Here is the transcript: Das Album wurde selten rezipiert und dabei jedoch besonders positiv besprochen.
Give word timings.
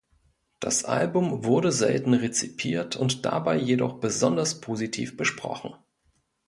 Das 0.59 0.83
Album 0.83 1.45
wurde 1.45 1.71
selten 1.71 2.15
rezipiert 2.15 2.95
und 2.95 3.23
dabei 3.23 3.55
jedoch 3.55 3.99
besonders 3.99 4.59
positiv 4.59 5.15
besprochen. 5.15 5.75